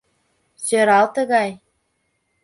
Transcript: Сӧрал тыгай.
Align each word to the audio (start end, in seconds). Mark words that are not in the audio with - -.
Сӧрал 0.65 1.05
тыгай. 1.15 1.49